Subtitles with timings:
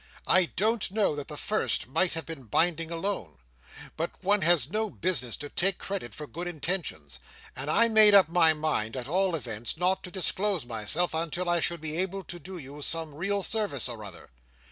[0.25, 3.37] I don't know that the first might have been binding alone;
[3.95, 7.19] but one has no business to take credit for good intentions,
[7.55, 11.59] and I made up my mind, at all events, not to disclose myself until I
[11.59, 14.31] should be able to do you some real service or other.